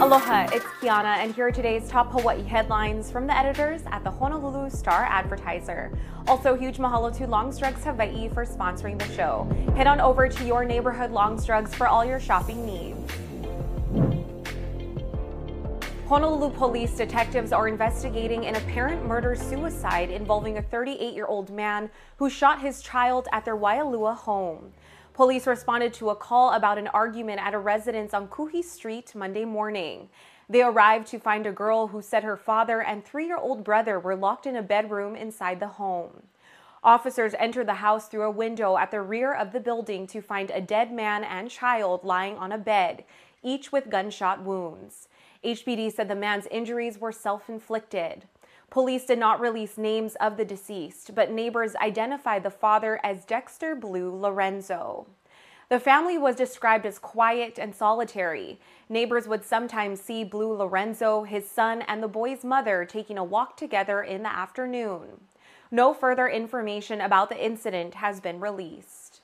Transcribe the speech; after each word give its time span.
Aloha, 0.00 0.48
it's 0.54 0.64
Kiana, 0.80 1.18
and 1.18 1.34
here 1.34 1.48
are 1.48 1.50
today's 1.50 1.86
top 1.86 2.10
Hawaii 2.12 2.42
headlines 2.42 3.10
from 3.10 3.26
the 3.26 3.36
editors 3.36 3.82
at 3.88 4.02
the 4.02 4.10
Honolulu 4.10 4.70
Star 4.70 5.04
Advertiser. 5.04 5.92
Also, 6.26 6.54
huge 6.54 6.78
mahalo 6.78 7.14
to 7.14 7.26
Longs 7.26 7.58
Drugs 7.58 7.84
Hawaii 7.84 8.30
for 8.30 8.46
sponsoring 8.46 8.98
the 8.98 9.06
show. 9.14 9.46
Head 9.76 9.86
on 9.86 10.00
over 10.00 10.30
to 10.30 10.44
your 10.46 10.64
neighborhood 10.64 11.10
Longs 11.10 11.44
Drugs 11.44 11.74
for 11.74 11.88
all 11.88 12.06
your 12.06 12.18
shopping 12.18 12.64
needs. 12.64 13.12
Honolulu 16.08 16.50
police 16.56 16.96
detectives 16.96 17.52
are 17.52 17.68
investigating 17.68 18.46
an 18.46 18.54
apparent 18.54 19.04
murder 19.04 19.34
suicide 19.34 20.08
involving 20.08 20.56
a 20.56 20.62
38 20.62 21.12
year 21.12 21.26
old 21.26 21.50
man 21.50 21.90
who 22.16 22.30
shot 22.30 22.62
his 22.62 22.80
child 22.80 23.28
at 23.30 23.44
their 23.44 23.56
Waialua 23.56 24.16
home. 24.16 24.72
Police 25.16 25.46
responded 25.46 25.94
to 25.94 26.10
a 26.10 26.14
call 26.14 26.52
about 26.52 26.76
an 26.76 26.88
argument 26.88 27.40
at 27.40 27.54
a 27.54 27.58
residence 27.58 28.12
on 28.12 28.28
Kuhi 28.28 28.62
Street 28.62 29.14
Monday 29.14 29.46
morning. 29.46 30.10
They 30.46 30.60
arrived 30.60 31.06
to 31.06 31.18
find 31.18 31.46
a 31.46 31.52
girl 31.52 31.86
who 31.86 32.02
said 32.02 32.22
her 32.22 32.36
father 32.36 32.82
and 32.82 33.02
three 33.02 33.24
year 33.24 33.38
old 33.38 33.64
brother 33.64 33.98
were 33.98 34.14
locked 34.14 34.44
in 34.44 34.56
a 34.56 34.62
bedroom 34.62 35.16
inside 35.16 35.58
the 35.58 35.68
home. 35.68 36.24
Officers 36.84 37.32
entered 37.38 37.66
the 37.66 37.76
house 37.76 38.08
through 38.08 38.24
a 38.24 38.30
window 38.30 38.76
at 38.76 38.90
the 38.90 39.00
rear 39.00 39.32
of 39.32 39.52
the 39.52 39.58
building 39.58 40.06
to 40.08 40.20
find 40.20 40.50
a 40.50 40.60
dead 40.60 40.92
man 40.92 41.24
and 41.24 41.50
child 41.50 42.04
lying 42.04 42.36
on 42.36 42.52
a 42.52 42.58
bed, 42.58 43.02
each 43.42 43.72
with 43.72 43.88
gunshot 43.88 44.42
wounds. 44.42 45.08
HPD 45.42 45.94
said 45.94 46.08
the 46.08 46.14
man's 46.14 46.46
injuries 46.48 46.98
were 46.98 47.10
self 47.10 47.48
inflicted. 47.48 48.24
Police 48.70 49.06
did 49.06 49.18
not 49.18 49.40
release 49.40 49.78
names 49.78 50.16
of 50.16 50.36
the 50.36 50.44
deceased, 50.44 51.14
but 51.14 51.30
neighbors 51.30 51.76
identified 51.76 52.42
the 52.42 52.50
father 52.50 53.00
as 53.02 53.24
Dexter 53.24 53.74
Blue 53.74 54.14
Lorenzo. 54.14 55.06
The 55.68 55.80
family 55.80 56.16
was 56.16 56.36
described 56.36 56.86
as 56.86 56.98
quiet 56.98 57.58
and 57.58 57.74
solitary. 57.74 58.60
Neighbors 58.88 59.26
would 59.26 59.44
sometimes 59.44 60.00
see 60.00 60.22
Blue 60.22 60.52
Lorenzo, 60.52 61.24
his 61.24 61.50
son, 61.50 61.82
and 61.82 62.02
the 62.02 62.08
boy's 62.08 62.44
mother 62.44 62.84
taking 62.84 63.18
a 63.18 63.24
walk 63.24 63.56
together 63.56 64.02
in 64.02 64.22
the 64.22 64.32
afternoon. 64.32 65.22
No 65.70 65.92
further 65.92 66.28
information 66.28 67.00
about 67.00 67.30
the 67.30 67.44
incident 67.44 67.94
has 67.94 68.20
been 68.20 68.38
released. 68.38 69.15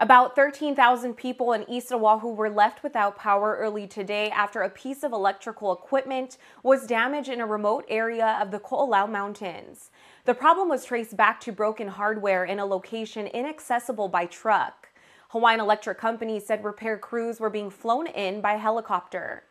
About 0.00 0.36
13,000 0.36 1.14
people 1.14 1.52
in 1.52 1.68
East 1.68 1.90
Oahu 1.90 2.28
were 2.28 2.48
left 2.48 2.84
without 2.84 3.16
power 3.16 3.56
early 3.58 3.88
today 3.88 4.30
after 4.30 4.62
a 4.62 4.70
piece 4.70 5.02
of 5.02 5.12
electrical 5.12 5.72
equipment 5.72 6.38
was 6.62 6.86
damaged 6.86 7.28
in 7.28 7.40
a 7.40 7.46
remote 7.46 7.84
area 7.88 8.38
of 8.40 8.52
the 8.52 8.60
Ko'olau 8.60 9.10
Mountains. 9.10 9.90
The 10.24 10.34
problem 10.34 10.68
was 10.68 10.84
traced 10.84 11.16
back 11.16 11.40
to 11.40 11.50
broken 11.50 11.88
hardware 11.88 12.44
in 12.44 12.60
a 12.60 12.64
location 12.64 13.26
inaccessible 13.26 14.06
by 14.06 14.26
truck. 14.26 14.88
Hawaiian 15.30 15.58
Electric 15.58 15.98
Company 15.98 16.38
said 16.38 16.62
repair 16.62 16.96
crews 16.96 17.40
were 17.40 17.50
being 17.50 17.68
flown 17.68 18.06
in 18.06 18.40
by 18.40 18.52
helicopter. 18.52 19.42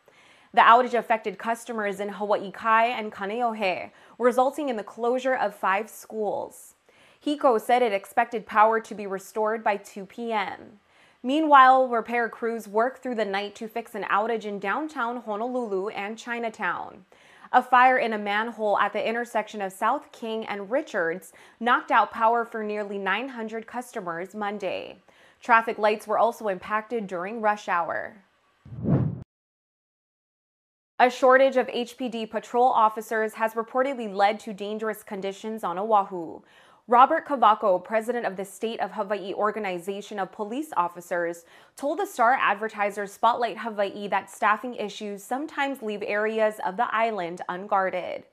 The 0.53 0.61
outage 0.61 0.97
affected 0.97 1.37
customers 1.37 1.99
in 1.99 2.07
Hawaii 2.07 2.51
Kai 2.51 2.85
and 2.85 3.11
Kaneohe, 3.11 3.91
resulting 4.17 4.69
in 4.69 4.77
the 4.77 4.83
closure 4.83 5.35
of 5.35 5.53
five 5.53 5.89
schools. 5.89 6.75
HECO 7.19 7.57
said 7.57 7.81
it 7.81 7.93
expected 7.93 8.45
power 8.45 8.79
to 8.79 8.95
be 8.95 9.07
restored 9.07 9.63
by 9.63 9.77
2 9.77 10.05
p.m. 10.05 10.79
Meanwhile, 11.23 11.87
repair 11.87 12.29
crews 12.29 12.67
worked 12.67 13.01
through 13.01 13.15
the 13.15 13.25
night 13.25 13.55
to 13.55 13.67
fix 13.67 13.95
an 13.95 14.03
outage 14.03 14.45
in 14.45 14.59
downtown 14.59 15.17
Honolulu 15.17 15.89
and 15.89 16.17
Chinatown. 16.17 17.05
A 17.51 17.63
fire 17.63 17.97
in 17.97 18.13
a 18.13 18.17
manhole 18.17 18.77
at 18.77 18.93
the 18.93 19.07
intersection 19.07 19.61
of 19.61 19.71
South 19.71 20.11
King 20.11 20.45
and 20.45 20.69
Richards 20.69 21.31
knocked 21.59 21.91
out 21.91 22.11
power 22.11 22.45
for 22.45 22.61
nearly 22.61 22.97
900 22.97 23.65
customers 23.65 24.35
Monday. 24.35 24.97
Traffic 25.41 25.77
lights 25.77 26.07
were 26.07 26.17
also 26.17 26.49
impacted 26.49 27.07
during 27.07 27.41
rush 27.41 27.67
hour. 27.67 28.17
A 30.99 31.11
shortage 31.11 31.57
of 31.57 31.67
HPD 31.67 32.29
patrol 32.29 32.67
officers 32.67 33.35
has 33.35 33.53
reportedly 33.53 34.11
led 34.11 34.39
to 34.41 34.51
dangerous 34.51 35.03
conditions 35.03 35.63
on 35.63 35.77
Oahu. 35.77 36.41
Robert 36.89 37.27
Cavaco, 37.27 37.83
president 37.83 38.25
of 38.25 38.37
the 38.37 38.45
State 38.45 38.79
of 38.79 38.93
Hawaii 38.93 39.33
Organization 39.33 40.19
of 40.19 40.31
Police 40.31 40.69
Officers, 40.77 41.43
told 41.75 41.99
the 41.99 42.05
Star 42.05 42.37
Advertiser 42.39 43.05
Spotlight 43.05 43.57
Hawaii 43.57 44.07
that 44.07 44.31
staffing 44.31 44.73
issues 44.73 45.21
sometimes 45.21 45.81
leave 45.81 46.01
areas 46.01 46.61
of 46.65 46.77
the 46.77 46.87
island 46.95 47.41
unguarded. 47.49 48.23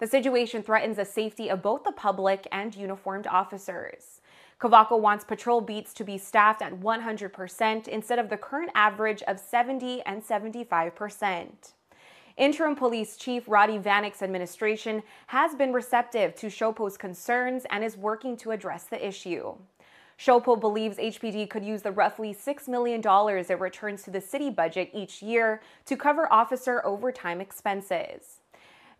The 0.00 0.06
situation 0.06 0.62
threatens 0.62 0.98
the 0.98 1.06
safety 1.06 1.48
of 1.48 1.62
both 1.62 1.82
the 1.82 1.92
public 1.92 2.46
and 2.52 2.76
uniformed 2.76 3.26
officers. 3.26 4.20
Cavaco 4.60 5.00
wants 5.00 5.24
patrol 5.24 5.62
beats 5.62 5.94
to 5.94 6.04
be 6.04 6.18
staffed 6.18 6.60
at 6.60 6.78
100% 6.78 7.88
instead 7.88 8.18
of 8.18 8.28
the 8.28 8.36
current 8.36 8.70
average 8.74 9.22
of 9.22 9.40
70 9.40 10.02
and 10.02 10.22
75 10.22 10.94
percent. 10.94 11.72
Interim 12.36 12.74
Police 12.74 13.16
Chief 13.16 13.46
Rade 13.46 13.80
Vanic's 13.80 14.20
administration 14.20 15.04
has 15.28 15.54
been 15.54 15.72
receptive 15.72 16.34
to 16.34 16.50
SHOPO's 16.50 16.96
concerns 16.96 17.64
and 17.70 17.84
is 17.84 17.96
working 17.96 18.36
to 18.38 18.50
address 18.50 18.84
the 18.84 19.06
issue. 19.06 19.54
SHOPO 20.16 20.56
believes 20.56 20.96
HPD 20.96 21.48
could 21.48 21.64
use 21.64 21.82
the 21.82 21.92
roughly 21.92 22.34
$6 22.34 22.68
million 22.68 23.00
it 23.04 23.60
returns 23.60 24.02
to 24.02 24.10
the 24.10 24.20
city 24.20 24.50
budget 24.50 24.90
each 24.92 25.22
year 25.22 25.60
to 25.86 25.96
cover 25.96 26.32
officer 26.32 26.84
overtime 26.84 27.40
expenses. 27.40 28.40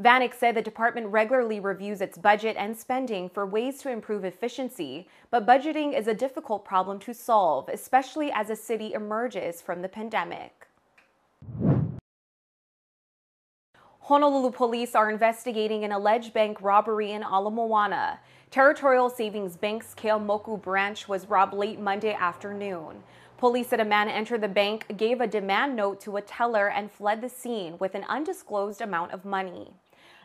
Vanic 0.01 0.33
said 0.34 0.55
the 0.55 0.62
department 0.62 1.09
regularly 1.09 1.59
reviews 1.59 2.01
its 2.01 2.19
budget 2.19 2.56
and 2.56 2.77
spending 2.77 3.28
for 3.28 3.47
ways 3.47 3.78
to 3.78 3.91
improve 3.91 4.25
efficiency, 4.25 5.09
but 5.31 5.47
budgeting 5.47 5.97
is 5.97 6.06
a 6.06 6.15
difficult 6.15 6.65
problem 6.65 7.01
to 7.01 7.12
solve, 7.12 7.69
especially 7.69 8.31
as 8.31 8.49
a 8.49 8.56
city 8.56 8.93
emerges 8.93 9.61
from 9.61 9.83
the 9.83 9.89
pandemic. 9.89 10.69
Honolulu 14.04 14.50
police 14.50 14.94
are 14.94 15.09
investigating 15.09 15.82
an 15.82 15.91
alleged 15.91 16.34
bank 16.34 16.60
robbery 16.60 17.12
in 17.12 17.22
Ala 17.22 17.50
Moana. 17.50 18.20
Territorial 18.50 19.09
Savings 19.09 19.56
Bank's 19.56 19.94
Keaumoku 19.94 20.60
branch 20.60 21.09
was 21.09 21.31
robbed 21.31 21.54
late 21.54 21.81
Monday 21.81 22.12
afternoon. 22.12 23.03
Police 23.38 23.69
said 23.69 23.81
a 23.81 23.84
man 23.87 24.10
entered 24.10 24.42
the 24.42 24.48
bank, 24.48 24.98
gave 24.98 25.22
a 25.22 25.26
demand 25.26 25.75
note 25.75 26.03
to 26.03 26.19
a 26.19 26.20
teller, 26.20 26.69
and 26.69 26.92
fled 26.92 27.22
the 27.22 27.31
scene 27.31 27.78
with 27.78 27.94
an 27.94 28.04
undisclosed 28.06 28.82
amount 28.82 29.12
of 29.12 29.25
money. 29.25 29.72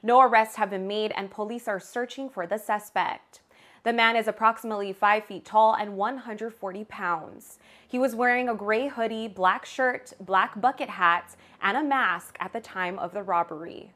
No 0.03 0.19
arrests 0.19 0.57
have 0.57 0.71
been 0.71 0.85
made, 0.85 1.13
and 1.15 1.31
police 1.31 1.65
are 1.69 1.79
searching 1.79 2.29
for 2.29 2.45
the 2.45 2.57
suspect. 2.57 3.39
The 3.83 3.93
man 3.93 4.15
is 4.15 4.27
approximately 4.27 4.91
5 4.91 5.25
feet 5.25 5.45
tall 5.45 5.73
and 5.73 5.95
140 5.95 6.83
pounds. 6.85 7.59
He 7.87 7.97
was 7.97 8.15
wearing 8.15 8.49
a 8.49 8.55
gray 8.55 8.87
hoodie, 8.87 9.27
black 9.27 9.65
shirt, 9.65 10.13
black 10.19 10.59
bucket 10.59 10.89
hat, 10.89 11.35
and 11.61 11.77
a 11.77 11.83
mask 11.83 12.35
at 12.39 12.53
the 12.53 12.59
time 12.59 12.99
of 12.99 13.13
the 13.13 13.23
robbery. 13.23 13.93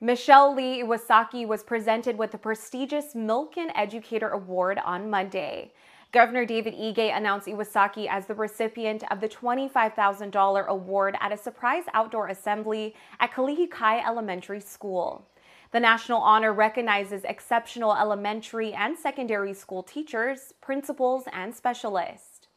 Michelle 0.00 0.54
Lee 0.54 0.82
Iwasaki 0.82 1.46
was 1.46 1.62
presented 1.62 2.18
with 2.18 2.32
the 2.32 2.38
prestigious 2.38 3.14
Milken 3.14 3.70
Educator 3.76 4.30
Award 4.30 4.80
on 4.84 5.08
Monday. 5.08 5.72
Governor 6.12 6.44
David 6.44 6.74
Ige 6.74 7.16
announced 7.16 7.46
Iwasaki 7.46 8.06
as 8.08 8.26
the 8.26 8.34
recipient 8.34 9.02
of 9.10 9.20
the 9.20 9.28
$25,000 9.28 10.66
award 10.66 11.16
at 11.20 11.32
a 11.32 11.36
surprise 11.36 11.84
outdoor 11.94 12.28
assembly 12.28 12.94
at 13.18 13.32
Kalihikai 13.32 14.04
Elementary 14.06 14.60
School. 14.60 15.24
The 15.72 15.80
national 15.80 16.20
honor 16.20 16.52
recognizes 16.52 17.24
exceptional 17.24 17.96
elementary 17.96 18.74
and 18.74 18.98
secondary 18.98 19.54
school 19.54 19.82
teachers, 19.82 20.52
principals, 20.60 21.24
and 21.32 21.54
specialists. 21.54 22.48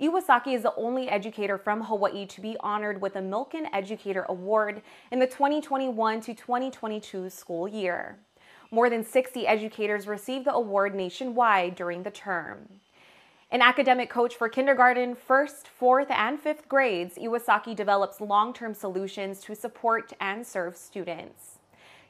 Iwasaki 0.00 0.54
is 0.54 0.62
the 0.62 0.74
only 0.76 1.08
educator 1.08 1.58
from 1.58 1.82
Hawaii 1.82 2.26
to 2.26 2.40
be 2.40 2.56
honored 2.60 3.02
with 3.02 3.16
a 3.16 3.20
Milken 3.20 3.66
Educator 3.72 4.24
Award 4.28 4.82
in 5.10 5.18
the 5.18 5.26
2021 5.26 6.20
to 6.20 6.32
2022 6.32 7.28
school 7.28 7.66
year. 7.66 8.20
More 8.70 8.88
than 8.88 9.04
60 9.04 9.48
educators 9.48 10.06
received 10.06 10.44
the 10.44 10.54
award 10.54 10.94
nationwide 10.94 11.74
during 11.74 12.04
the 12.04 12.10
term. 12.12 12.68
An 13.50 13.62
academic 13.62 14.08
coach 14.08 14.36
for 14.36 14.48
kindergarten, 14.48 15.16
first, 15.16 15.66
fourth, 15.66 16.10
and 16.12 16.38
fifth 16.38 16.68
grades, 16.68 17.16
Iwasaki 17.16 17.74
develops 17.74 18.20
long 18.20 18.54
term 18.54 18.74
solutions 18.74 19.40
to 19.40 19.56
support 19.56 20.12
and 20.20 20.46
serve 20.46 20.76
students. 20.76 21.59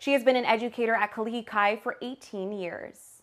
She 0.01 0.15
has 0.15 0.25
been 0.25 0.35
an 0.35 0.47
educator 0.47 0.95
at 0.95 1.13
Kalihikai 1.13 1.83
for 1.83 1.99
18 2.01 2.53
years. 2.53 3.21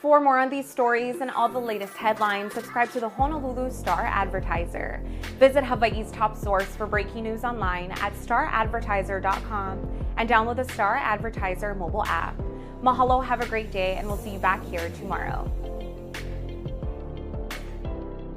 For 0.00 0.18
more 0.18 0.38
on 0.38 0.48
these 0.48 0.66
stories 0.66 1.20
and 1.20 1.30
all 1.30 1.50
the 1.50 1.58
latest 1.58 1.92
headlines, 1.92 2.54
subscribe 2.54 2.90
to 2.92 3.00
the 3.00 3.08
Honolulu 3.10 3.70
Star 3.70 4.06
Advertiser. 4.06 5.02
Visit 5.38 5.62
Hawaii's 5.62 6.10
top 6.10 6.38
source 6.38 6.74
for 6.74 6.86
breaking 6.86 7.24
news 7.24 7.44
online 7.44 7.90
at 7.90 8.14
staradvertiser.com 8.14 10.06
and 10.16 10.26
download 10.26 10.56
the 10.56 10.72
Star 10.72 10.96
Advertiser 10.96 11.74
mobile 11.74 12.06
app. 12.06 12.34
Mahalo, 12.82 13.22
have 13.22 13.42
a 13.42 13.46
great 13.46 13.70
day, 13.70 13.96
and 13.96 14.06
we'll 14.06 14.16
see 14.16 14.30
you 14.30 14.38
back 14.38 14.64
here 14.64 14.88
tomorrow. 14.90 15.52